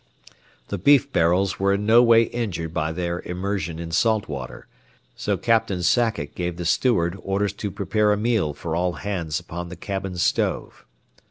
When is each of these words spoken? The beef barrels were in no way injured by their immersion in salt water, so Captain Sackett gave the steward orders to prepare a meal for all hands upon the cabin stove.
The 0.69 0.79
beef 0.79 1.11
barrels 1.13 1.59
were 1.59 1.75
in 1.75 1.85
no 1.85 2.01
way 2.01 2.23
injured 2.23 2.73
by 2.73 2.91
their 2.91 3.19
immersion 3.19 3.77
in 3.77 3.91
salt 3.91 4.27
water, 4.27 4.67
so 5.15 5.37
Captain 5.37 5.83
Sackett 5.83 6.33
gave 6.33 6.57
the 6.57 6.65
steward 6.65 7.19
orders 7.21 7.53
to 7.61 7.69
prepare 7.69 8.11
a 8.11 8.17
meal 8.17 8.51
for 8.55 8.75
all 8.75 8.93
hands 8.93 9.39
upon 9.39 9.69
the 9.69 9.75
cabin 9.75 10.17
stove. 10.17 10.87